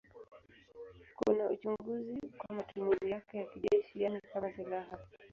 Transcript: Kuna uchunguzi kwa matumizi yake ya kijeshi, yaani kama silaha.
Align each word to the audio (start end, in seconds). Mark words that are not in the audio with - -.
Kuna 1.15 1.49
uchunguzi 1.49 2.19
kwa 2.37 2.55
matumizi 2.55 3.11
yake 3.11 3.37
ya 3.37 3.45
kijeshi, 3.45 4.01
yaani 4.03 4.21
kama 4.33 4.53
silaha. 4.53 4.99